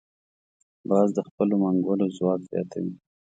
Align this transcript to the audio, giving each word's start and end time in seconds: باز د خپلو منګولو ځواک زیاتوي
باز 0.89 1.07
د 1.17 1.19
خپلو 1.27 1.55
منګولو 1.63 2.07
ځواک 2.17 2.41
زیاتوي 2.51 2.95